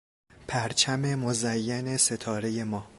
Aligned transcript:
پرچم 0.47 0.99
مزین 1.15 1.97
ستارهی 1.97 2.63
ما 2.63 2.87